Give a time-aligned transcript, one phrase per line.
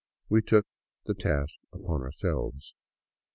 [0.29, 0.65] We took
[1.05, 2.73] the task upon ourselves.